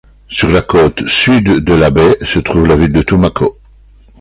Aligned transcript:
Sur 0.29 0.49
la 0.49 0.63
côte 0.63 1.07
sud 1.07 1.43
de 1.63 1.73
la 1.75 1.91
baie 1.91 2.15
se 2.25 2.39
trouve 2.39 2.65
la 2.65 2.75
ville 2.75 2.91
de 2.91 3.03
Tumaco. 3.03 3.59